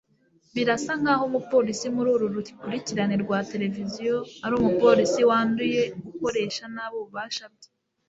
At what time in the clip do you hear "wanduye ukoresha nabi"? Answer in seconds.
5.29-6.95